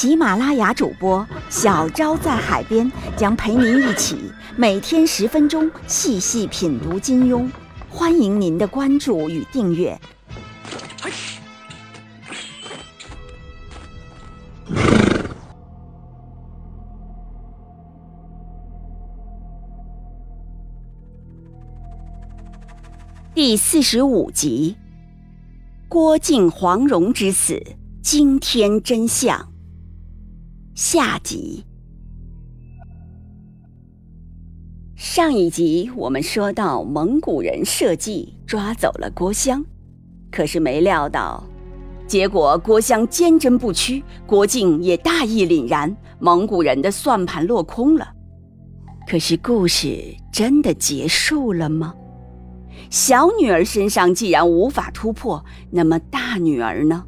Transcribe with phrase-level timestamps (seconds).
[0.00, 7.50] 喜马拉雅主播小昭在海边将陪您一起每天十分钟细细品读金庸，
[7.88, 10.00] 欢迎您的关注与订阅。
[23.34, 24.76] 第四十五集：
[25.88, 27.60] 郭靖黄蓉之死，
[28.00, 29.47] 惊天真相。
[30.80, 31.64] 下集。
[34.94, 39.64] 上一集我们说到，蒙古人设计抓走了郭襄，
[40.30, 41.42] 可是没料到，
[42.06, 48.12] 结果郭襄坚贞不屈，郭靖也大义凛然，蒙古人的算盘落空了。
[49.04, 51.92] 可是故事真的结束了吗？
[52.88, 57.04] 小女儿身上既然无法突破，那么大女儿呢？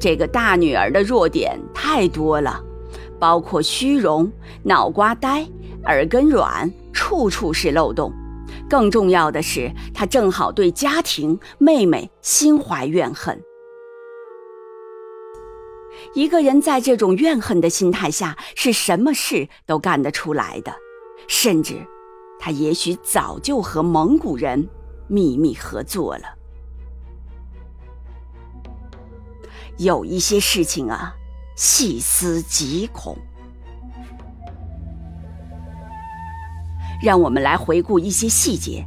[0.00, 2.62] 这个大女儿的弱点太多了，
[3.18, 4.30] 包括虚荣、
[4.62, 5.44] 脑瓜呆、
[5.84, 8.12] 耳根软，处处是漏洞。
[8.70, 13.42] 更重要的是，她正好对家庭、妹妹心怀怨恨。
[16.14, 20.72] 一个人在这种怨恨的心态下，是什么事都干得出来的，
[21.26, 21.74] 甚至。
[22.40, 24.68] 他也许早就和蒙古人
[25.08, 26.37] 秘密合作了。
[29.78, 31.14] 有一些事情啊，
[31.54, 33.16] 细思极恐。
[37.00, 38.84] 让我们来回顾一些细节，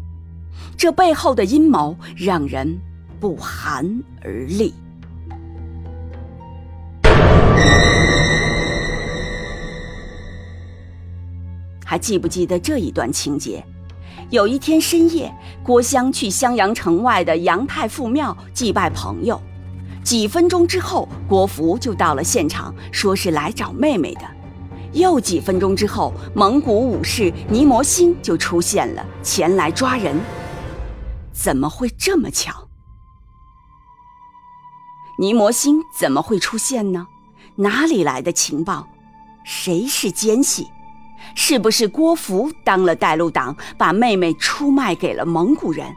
[0.76, 2.78] 这背后的阴谋让人
[3.22, 4.74] 不寒而栗。
[11.86, 13.64] 还记不记得这一段情节？
[14.30, 19.42] 有一天深夜，郭襄去襄阳城外的杨太傅庙祭拜朋友。
[20.12, 24.22] 几分钟之后，郭芙就到了现场，说是来找妹妹的。
[24.92, 30.20] 又几分钟之后，蒙古武士尼摩星就出现了，前来抓人。
[31.32, 32.68] 怎么会这么巧？
[35.18, 37.08] 尼摩星怎么会出现呢？
[37.56, 38.86] 哪里来的情报？
[39.46, 40.68] 谁是奸细？
[41.36, 45.96] 是不是郭芙当了带路党，把妹妹出卖给了蒙古人？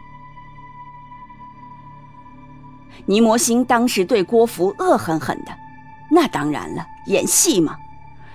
[3.06, 5.52] 尼摩星当时对郭芙恶狠狠的，
[6.10, 7.76] 那当然了，演戏嘛。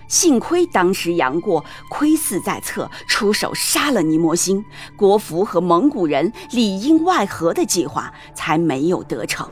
[0.07, 4.63] 幸亏当时杨过窥伺在侧，出手杀了尼摩星，
[4.95, 9.47] 郭芙和蒙古人里应外合的计划才没有得逞。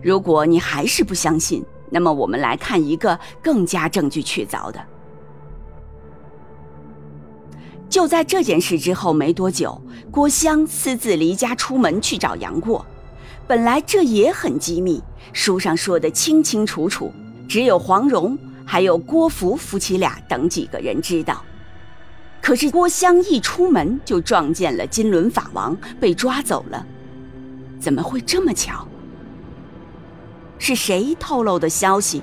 [0.00, 4.80] 如果你还是不相信，那么，我们来看一个更加证据确凿的。
[7.92, 9.78] 就在这件事之后没多久，
[10.10, 12.86] 郭襄私自离家出门去找杨过。
[13.46, 15.02] 本来这也很机密，
[15.34, 17.12] 书上说的清清楚楚，
[17.46, 21.44] 只有黄蓉还有郭芙夫妻俩等几个人知道。
[22.40, 26.86] 可是郭襄一出门就撞见了金轮法王，被抓走了。
[27.78, 28.88] 怎么会这么巧？
[30.58, 32.22] 是谁透露的消息？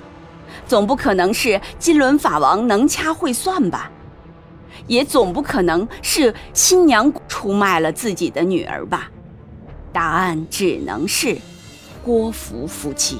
[0.66, 3.88] 总不可能是金轮法王能掐会算吧？
[4.86, 9.10] 也总不可能是新娘出卖了自己的女儿吧？
[9.92, 11.36] 答案只能是
[12.02, 13.18] 郭芙夫妻。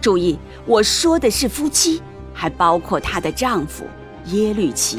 [0.00, 2.00] 注意，我说的是夫妻，
[2.32, 3.84] 还包括她的丈夫
[4.26, 4.96] 耶律齐。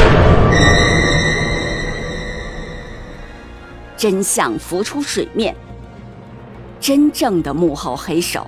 [3.96, 5.56] 真相浮出水面，
[6.80, 8.48] 真正的幕后黑手。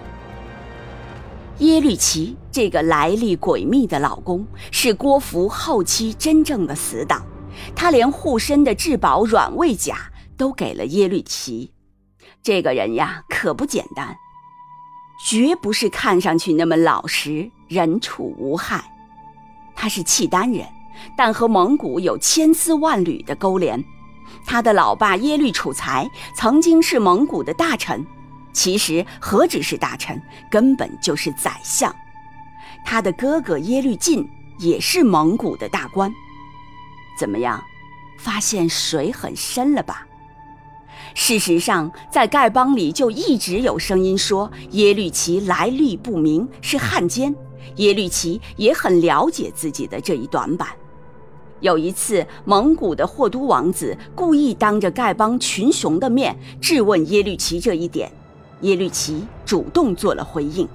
[1.59, 7.23] 耶律齐这个来历诡秘的老公，是郭芙后期真正的死党。
[7.75, 11.71] 他连护身的至宝软猬甲都给了耶律齐。
[12.43, 14.15] 这个人呀，可不简单，
[15.29, 18.83] 绝不是看上去那么老实、人畜无害。
[19.75, 20.67] 他是契丹人，
[21.15, 23.83] 但和蒙古有千丝万缕的勾连。
[24.45, 28.05] 他的老爸耶律楚材曾经是蒙古的大臣。
[28.53, 31.95] 其实何止是大臣，根本就是宰相。
[32.83, 34.27] 他的哥哥耶律晋
[34.59, 36.11] 也是蒙古的大官。
[37.17, 37.63] 怎么样，
[38.17, 40.07] 发现水很深了吧？
[41.13, 47.35] 事实上，在丐帮里就一直有声音说耶律齐来历不明，是汉奸。
[47.77, 50.69] 耶律齐也很了解自己的这一短板。
[51.59, 58.11] 有一次，蒙古的霍都王子故意当着丐帮群雄的面质问耶律齐这一点，
[58.61, 60.67] 耶律齐主动做了回应，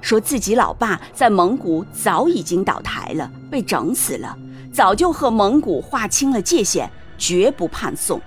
[0.00, 4.36] 说自己老爸在蒙古早已经倒台了，被整死了，
[4.76, 8.20] 早就和蒙古划清了界限，绝不叛宋。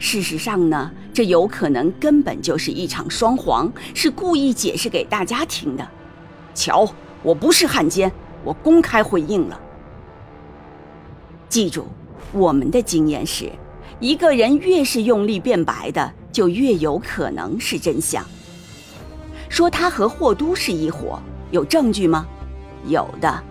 [0.00, 5.88] 事实上呢，这有可能根本就是一场双簧，是故意解释给大家听的。
[6.56, 6.84] 瞧，
[7.22, 8.10] 我不是汉奸，
[8.42, 9.60] 我公开回应了。
[11.48, 11.86] 记住，
[12.32, 13.48] 我们的经验是，
[14.00, 18.26] 一个人越是用力辩白的，就越有可能是真相。
[19.48, 22.26] 说他和霍都是一伙，有证据吗？
[22.88, 23.44] 有的。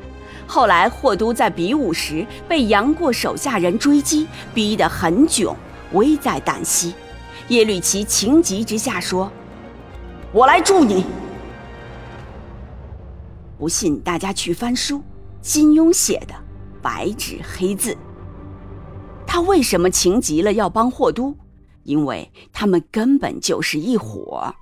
[0.54, 5.52] 后来霍都在比武时被杨过手下人追击，逼得很窘。
[5.94, 6.94] 危在旦夕，
[7.48, 9.32] 耶律齐情急之下说
[10.32, 11.06] ：“我来助你。”
[13.58, 15.02] 不信，大家去翻书，
[15.42, 16.36] 金庸写的，
[16.84, 17.98] 白纸黑字。
[19.26, 21.36] 他为什么情急了要帮霍都？
[21.82, 24.54] 因为他们根本就是一伙。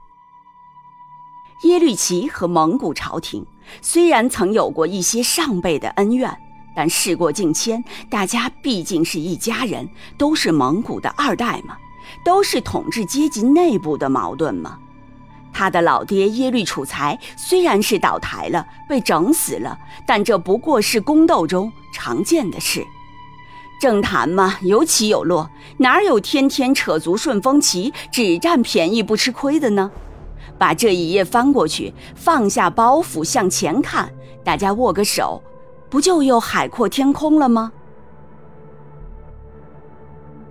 [1.63, 3.45] 耶律齐和蒙古朝廷
[3.81, 6.35] 虽然曾有过一些上辈的恩怨。
[6.73, 11.75] 但事过境迁，大家毕竟是一家人，都是蒙古的二代嘛，
[12.23, 14.79] 都是统治阶级内部的矛盾嘛。
[15.51, 19.77] 他的老爹耶律楚材虽然是倒台了，被整死了，
[20.07, 22.87] 但这不过是宫斗中常见的事。
[23.81, 25.49] 政坛嘛，有起有落，
[25.79, 29.91] 哪有天天扯足顺风旗，只占便宜不吃亏的呢？
[30.61, 34.13] 把这一页翻过去，放下包袱向前看，
[34.43, 35.41] 大家握个手。
[35.89, 37.71] 不就又海阔天空了吗？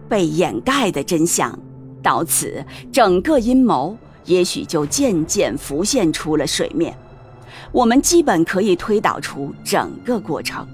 [0.09, 1.57] 被掩盖的真相，
[2.03, 6.99] 到此整个阴谋也许就渐渐浮现出了水面。
[7.71, 10.67] 我们基本可以推导出整个过程：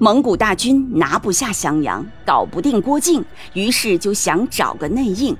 [0.00, 3.22] 蒙古大军拿不下襄阳，搞不定郭靖，
[3.52, 5.36] 于是就想找个内应。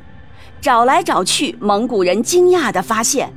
[0.61, 3.33] 找来找去，蒙古人惊讶地发现。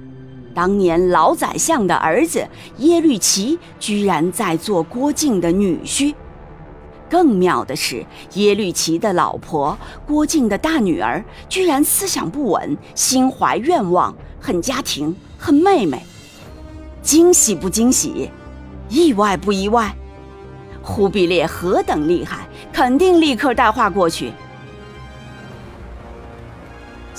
[0.55, 2.45] 当年老宰相的儿子
[2.77, 6.13] 耶律齐居然在做郭靖的女婿，
[7.07, 9.77] 更妙的是，耶律齐的老婆
[10.07, 16.03] 郭靖的大女儿居然思想不稳，心怀愿望，恨家庭，恨妹妹。
[17.01, 18.29] 惊喜不惊喜？
[18.89, 19.95] 意外不意外？
[20.81, 24.33] 忽必烈何等厉害，肯定立刻带话过去。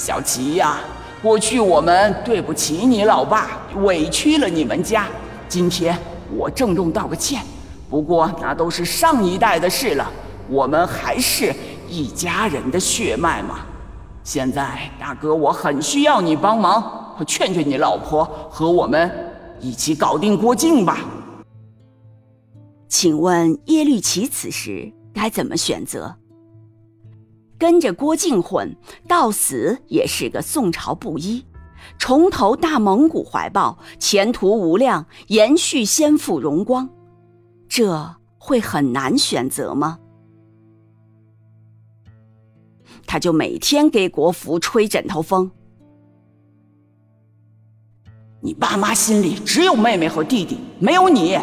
[0.01, 0.79] 小齐呀。
[1.23, 5.07] 过去我们对不起你老爸，委屈了你们家。
[5.47, 5.95] 今天
[6.35, 7.43] 我郑重道个歉。
[7.91, 10.11] 不过那都是上一代的事了，
[10.49, 11.55] 我们还是
[11.87, 13.59] 一家人的血脉嘛。
[14.25, 19.13] 现在大哥，我很需要你帮忙，劝劝你老婆和我们
[19.61, 21.01] 一起搞定郭靖吧。
[22.89, 26.17] 请问耶律齐此时该怎么选择？
[27.61, 28.75] 跟着郭靖混
[29.07, 31.45] 到死也是个宋朝布衣，
[31.99, 36.89] 重投大蒙古怀抱，前途无量，延续先父荣光，
[37.69, 39.99] 这会很难选择吗？
[43.07, 45.51] 他就每天给国服吹枕头风。
[48.41, 51.37] 你爸妈心里只有妹妹和弟弟，没有你。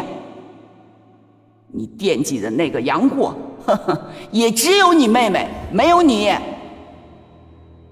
[1.78, 3.32] 你惦记的那个杨过。
[3.64, 6.34] 呵呵，也只有你妹妹，没有你。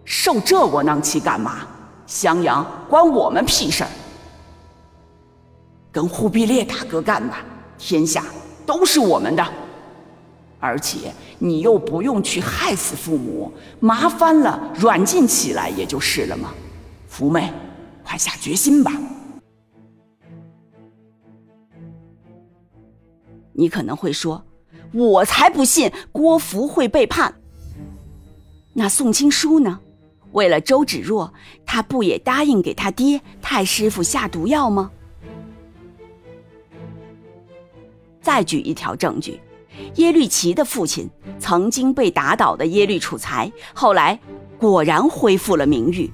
[0.05, 1.59] 受这窝囊气干嘛？
[2.07, 3.90] 襄阳关我们屁事儿。
[5.93, 7.45] 跟忽必烈大哥干吧，
[7.78, 8.25] 天下
[8.64, 9.47] 都是我们的。
[10.59, 16.50] 而且你又不用去害死父母，麻烦了软禁起来也就是了嘛。
[17.07, 17.52] 福妹，
[18.02, 18.93] 快下决心吧。
[23.56, 24.44] 你可能会说。
[24.92, 27.34] 我才不信郭芙会背叛。
[28.72, 29.80] 那宋青书呢？
[30.32, 31.32] 为了周芷若，
[31.64, 34.90] 他不也答应给他爹太师傅下毒药吗？
[38.20, 39.40] 再举一条证据：
[39.94, 41.08] 耶律齐的父亲
[41.38, 44.18] 曾经被打倒的耶律楚材，后来
[44.58, 46.10] 果然恢复了名誉。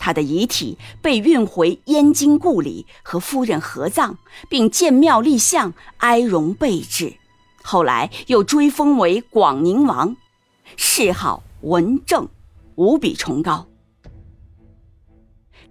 [0.00, 4.16] 他的遗体被运回燕京故里，和夫人合葬，
[4.48, 7.14] 并建庙立像，哀荣备至。
[7.62, 10.16] 后来又追封为广宁王，
[10.76, 12.26] 谥号文正，
[12.74, 13.66] 无比崇高。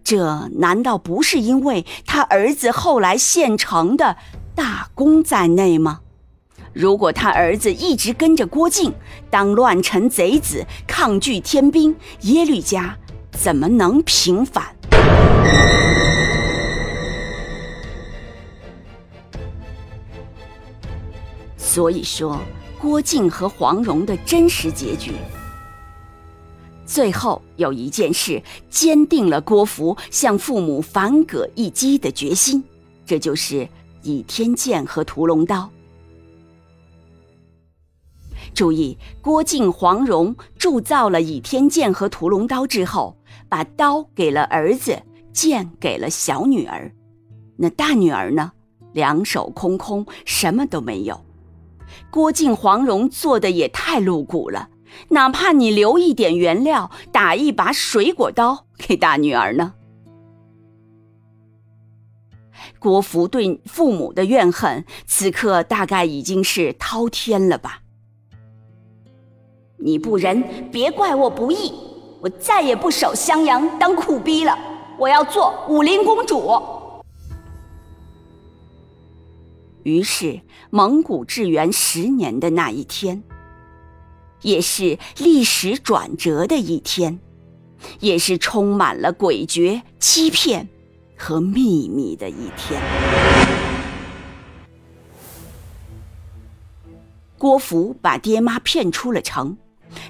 [0.04, 4.18] 这难道不是因为他儿子后来献成的
[4.56, 6.02] 大功在内吗？
[6.72, 8.94] 如果他儿子一直跟着郭靖
[9.32, 12.96] 当乱臣贼子，抗拒天兵，耶律家
[13.32, 14.76] 怎么能平反？
[21.58, 22.40] 所以说，
[22.80, 25.14] 郭靖和黄蓉的真实结局，
[26.86, 32.64] 最后有一件事坚定了郭芙向父母反戈一击的决心，
[33.06, 33.70] 这就是
[34.02, 35.70] 倚天剑和屠龙刀。
[38.54, 43.16] 注意，郭靖、黄蓉铸造了倚天剑和屠龙刀之后，
[43.48, 45.02] 把刀给了儿子，
[45.34, 46.92] 剑给了小女儿，
[47.58, 48.52] 那大女儿呢？
[48.94, 51.20] 两手空空，什么都没有。
[52.12, 54.70] 郭靖、黄蓉做的也太露骨了，
[55.10, 59.74] 哪怕你留一点原料，打一把水果刀给大女儿呢？
[62.80, 67.82] 郭芙对父母的怨恨，此刻大概已经是滔天了吧？
[69.78, 71.72] 你不仁，别怪我不义，
[72.22, 74.58] 我再也不守襄阳当苦逼了，
[74.98, 76.60] 我要做武林公主。
[79.84, 83.24] 于是，蒙古至元十年的那一天，
[84.42, 87.20] 也是历史转折的一天，
[88.02, 90.68] 也是充满了诡谲、欺骗
[91.18, 92.82] 和秘密的一天。
[97.38, 99.58] 郭芙把爹妈骗出了城，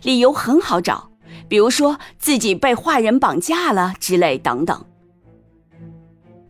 [0.02, 1.09] 理由很好找，
[1.50, 4.86] 比如说自己被坏人绑架了之类等等。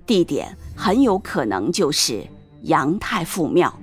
[0.06, 2.27] 地点很有可能就是。
[2.63, 3.74] 杨太傅庙，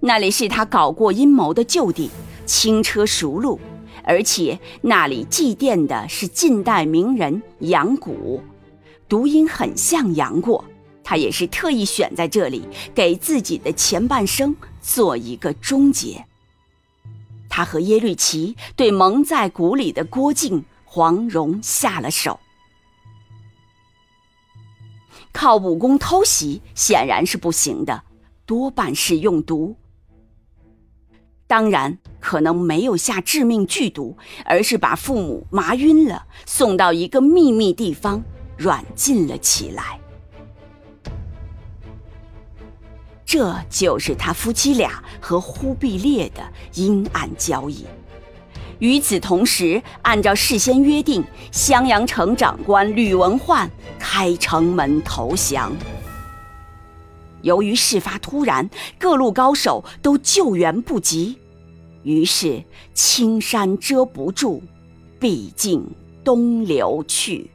[0.00, 2.10] 那里是他搞过阴谋的旧地，
[2.44, 3.60] 轻车熟路，
[4.02, 8.42] 而且那里祭奠的是近代名人杨谷，
[9.08, 10.64] 读音很像杨过，
[11.04, 16.26] 他也是特意选在这里给自己的前半生做一个终结。
[17.56, 22.40] 他和耶律齐对蒙在鼓里的郭靖、黄蓉下了手。
[25.32, 28.02] 靠武功偷袭显然是不行的，
[28.44, 29.76] 多半是用毒。
[31.46, 38.20] 当然，可能没有下致命剧毒，而是把父母麻晕了，送到一个秘密地方
[38.56, 40.00] 软禁了起来。
[43.34, 46.42] 这就是他夫妻俩和忽必烈的
[46.74, 47.84] 阴暗交易。
[48.78, 55.72] 与此同时，按照事先约定，襄阳城长官吕文焕开城门投降。
[57.42, 61.36] 由于事发突然，各路高手都救援不及，
[62.04, 62.62] 于是
[62.92, 64.62] 青山遮不住，
[65.18, 65.84] 毕竟
[66.22, 67.50] 东流去。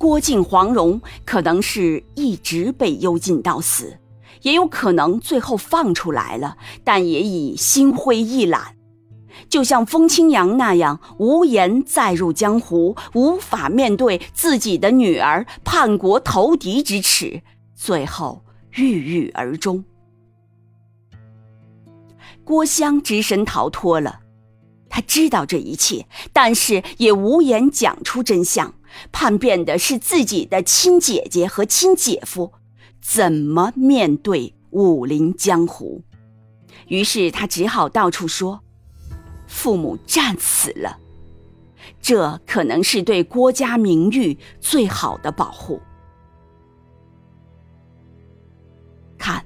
[0.00, 3.98] 郭靖、黄蓉可能是一直被幽禁到死。
[4.40, 8.76] 也有可能最后放出来了，但也已心灰意懒，
[9.50, 17.42] 就像风清扬那样，无颜再入江湖，无法面对自己的女儿叛国投敌之耻，
[17.74, 18.42] 最后
[18.76, 19.84] 郁郁而终。
[22.42, 24.20] 郭襄只身逃脱了，
[24.88, 28.72] 他知道这一切，但是也无言讲出真相，
[29.12, 32.52] 叛变的是自己的亲姐姐和亲姐夫。
[33.00, 36.02] 怎么面对武林江湖？
[36.88, 38.60] 于是他只好到处说
[39.48, 40.98] ：“父母战死了，
[42.02, 45.80] 这可能是对郭家名誉最好的保护。”
[49.16, 49.42] 看，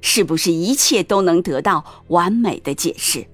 [0.00, 3.26] 是不是一切都能得到完美的解释？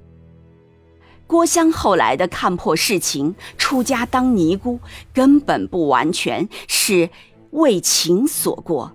[1.29, 4.81] 郭襄后来的看破事情，出家当尼姑，
[5.13, 7.11] 根本不完全是
[7.51, 8.91] 为情所过。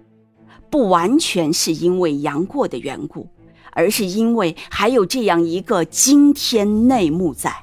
[0.72, 3.30] 不完全是因为杨过的缘故，
[3.74, 7.56] 而是因为还有这样一个惊天内幕在，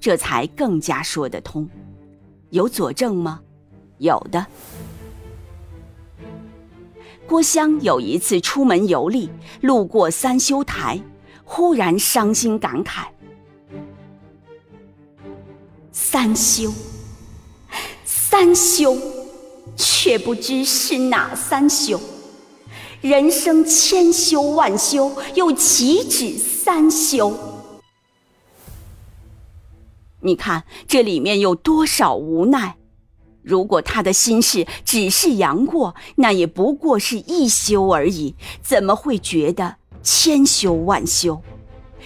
[0.00, 1.68] 这才更加说得通。
[2.48, 3.42] 有佐证吗？
[3.98, 4.46] 有的。
[7.26, 9.28] 郭襄有一次出门游历，
[9.60, 10.98] 路过三修台，
[11.44, 13.04] 忽然伤心感慨
[15.98, 16.70] ：“三修，
[18.04, 18.94] 三修，
[19.78, 21.98] 却不知是哪三修。”
[23.00, 27.34] 人生千修万修，又岂止三修？
[30.20, 32.76] 你看这里面有多少无奈？
[33.42, 41.40] 如果他的心事只是杨过，那也不过是一修而已，怎么会觉得千修万修？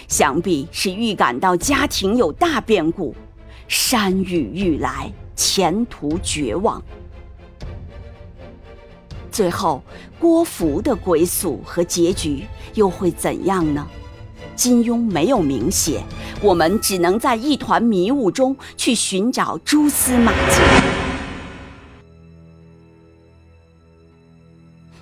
[0.06, 3.14] 想必是预感到家庭有大变故，
[3.70, 6.82] 山雨欲来，前途绝望。
[9.30, 9.80] 最后，
[10.18, 13.86] 郭芙的归宿和结局又会怎样呢？
[14.56, 16.02] 金庸没有明写，
[16.42, 20.60] 我们只能在一团迷雾中去寻找蛛丝马迹。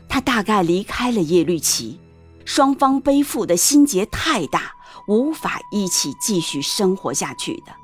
[0.06, 1.98] 他大概离开了叶绿旗，
[2.44, 4.72] 双方背负的心结太大，
[5.08, 7.77] 无法一起继续生活下去的。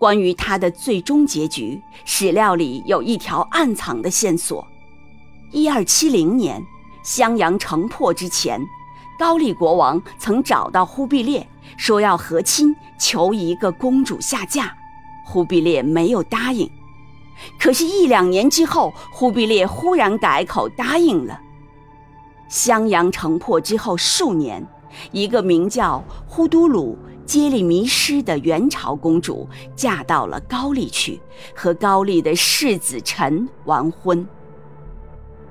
[0.00, 4.66] 关于他的最终结局，史料里有一条暗藏的线索：
[5.52, 6.64] 一二七零年，
[7.02, 8.58] 襄阳城破之前。
[9.18, 14.74] 高丽国王曾找到忽必烈，说要和亲，求一个公主下嫁。
[15.26, 16.66] 忽必烈没有答应。
[17.58, 21.38] 可是，一两年之后，忽必烈忽然改口答应了。
[22.48, 24.66] 襄阳城破之后数年，
[25.12, 26.96] 一个名叫忽都鲁
[27.30, 31.20] 接力迷失的元朝公主嫁到了高丽去，
[31.54, 34.26] 和高丽的世子臣完婚。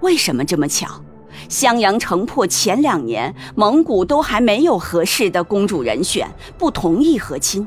[0.02, 1.02] 为什么这么巧？
[1.48, 7.66] 襄阳城破前两年，蒙古都还没有合适的公主人选，不同意和亲。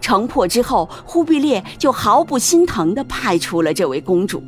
[0.00, 4.40] 城破之后，忽必烈就毫不心疼地派出了这位公主。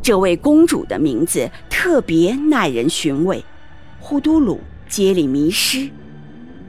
[0.00, 3.44] 这位公主的名字特别耐人寻味，
[3.98, 5.90] 忽都鲁接里迷失。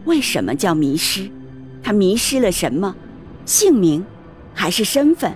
[0.05, 1.29] 为什么叫迷失？
[1.87, 2.93] 他迷失了什么？
[3.45, 4.05] 姓名，
[4.53, 5.31] 还是身份？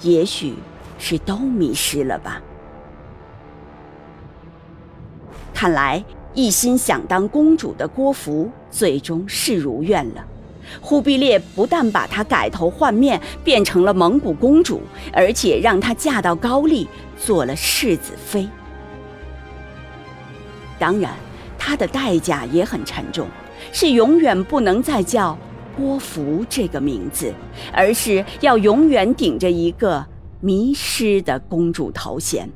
[0.00, 0.54] 也许
[0.98, 2.40] 是都迷失了吧。
[5.52, 6.02] 看来，
[6.32, 10.24] 一心想当公主的郭芙最终是如愿了。
[10.80, 14.80] 忽必烈不但把她改头换面，变成了蒙古公主，
[15.12, 16.88] 而且让她嫁到高丽，
[17.18, 18.48] 做了世子妃。
[20.78, 21.12] 当然，
[21.58, 23.28] 她的代价也很沉重，
[23.70, 25.36] 是永远不能再叫
[25.76, 27.34] 郭芙这个名字，
[27.72, 30.06] 而是要永远顶着一个
[30.40, 32.50] 迷失的公主头衔。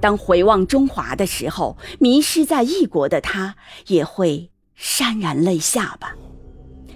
[0.00, 3.54] 当回望中华的时候，迷失在异国的他
[3.86, 6.16] 也会潸然泪下吧，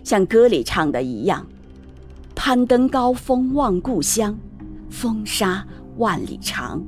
[0.02, 1.46] 像歌里唱的一样
[2.34, 4.38] ：“攀登高峰望故乡，
[4.88, 5.66] 风沙
[5.98, 6.82] 万里长，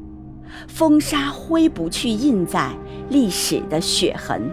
[0.67, 2.73] 风沙挥不去印在
[3.11, 4.51] 历史的血痕，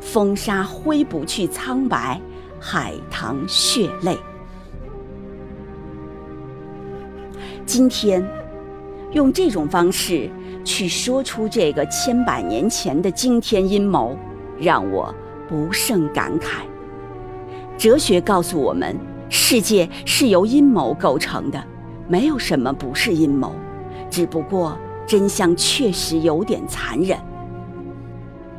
[0.00, 2.20] 风沙挥不去苍白
[2.58, 4.18] 海棠血泪。”
[7.66, 8.26] 今天，
[9.12, 10.30] 用这种方式。
[10.62, 14.14] 去说出这个千百年前的惊天阴谋，
[14.58, 15.12] 让我
[15.48, 16.58] 不胜感慨。
[17.78, 18.94] 哲学告诉我们，
[19.30, 21.64] 世界是由阴谋构成的，
[22.06, 23.52] 没有什么不是阴谋，
[24.10, 27.18] 只不过真相确实有点残忍。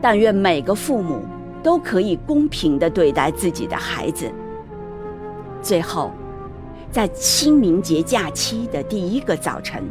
[0.02, 1.24] 但愿每个父母
[1.62, 4.30] 都可以公平地对待自己的孩子。
[5.62, 6.12] 最后，
[6.90, 9.84] 在清明节假期的第一个早晨。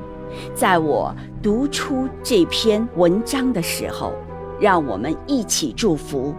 [0.55, 4.13] 在我读出这篇文章的时候，
[4.61, 6.35] 让我们一起祝福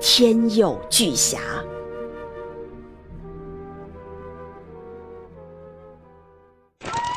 [0.00, 1.38] 天佑巨侠。